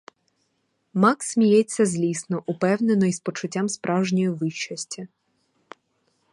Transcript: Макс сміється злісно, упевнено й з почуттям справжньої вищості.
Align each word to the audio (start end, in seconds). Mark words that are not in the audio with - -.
Макс 0.93 1.27
сміється 1.31 1.85
злісно, 1.85 2.43
упевнено 2.45 3.05
й 3.05 3.13
з 3.13 3.19
почуттям 3.19 3.69
справжньої 3.69 4.29
вищості. 4.29 5.07